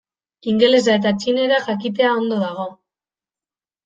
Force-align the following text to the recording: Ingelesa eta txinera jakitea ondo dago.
Ingelesa 0.51 0.95
eta 0.99 1.11
txinera 1.23 1.59
jakitea 1.65 2.13
ondo 2.21 2.39
dago. 2.45 2.65